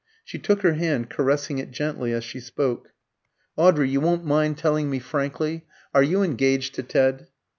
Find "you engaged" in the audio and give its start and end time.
6.01-6.73